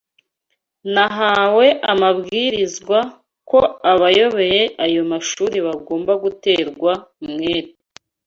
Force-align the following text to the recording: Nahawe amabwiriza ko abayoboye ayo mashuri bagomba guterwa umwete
Nahawe 0.93 1.67
amabwiriza 1.91 2.99
ko 3.49 3.59
abayoboye 3.93 4.61
ayo 4.85 5.01
mashuri 5.11 5.55
bagomba 5.67 6.11
guterwa 6.23 6.91
umwete 7.23 7.77